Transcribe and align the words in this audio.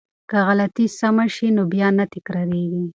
که 0.29 0.37
غلطی 0.47 0.85
سمه 0.99 1.25
شي 1.35 1.47
نو 1.55 1.63
بیا 1.71 1.87
نه 1.97 2.05
تکراریږي. 2.13 2.83